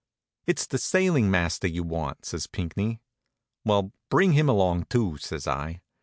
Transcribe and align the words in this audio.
"It's 0.47 0.65
the 0.65 0.79
sailing 0.79 1.29
master 1.29 1.67
you 1.67 1.83
want," 1.83 2.25
says 2.25 2.47
Pinckney. 2.47 3.01
"Well, 3.63 3.91
bring 4.09 4.31
him 4.33 4.49
along, 4.49 4.85
too," 4.85 5.17
says 5.17 5.45
I. 5.47 5.81